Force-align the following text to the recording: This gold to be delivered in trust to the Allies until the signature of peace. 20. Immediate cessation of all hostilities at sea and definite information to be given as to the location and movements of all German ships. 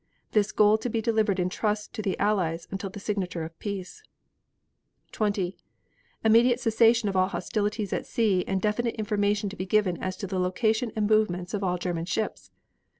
This 0.31 0.51
gold 0.51 0.81
to 0.81 0.89
be 0.89 0.99
delivered 0.99 1.39
in 1.39 1.47
trust 1.47 1.93
to 1.93 2.01
the 2.01 2.17
Allies 2.17 2.67
until 2.71 2.89
the 2.89 2.99
signature 2.99 3.43
of 3.43 3.59
peace. 3.59 4.01
20. 5.11 5.55
Immediate 6.23 6.59
cessation 6.59 7.07
of 7.07 7.15
all 7.15 7.27
hostilities 7.27 7.93
at 7.93 8.07
sea 8.07 8.43
and 8.47 8.59
definite 8.59 8.95
information 8.95 9.47
to 9.51 9.55
be 9.55 9.67
given 9.67 10.01
as 10.01 10.17
to 10.17 10.25
the 10.25 10.39
location 10.39 10.91
and 10.95 11.05
movements 11.07 11.53
of 11.53 11.63
all 11.63 11.77
German 11.77 12.05
ships. 12.05 12.49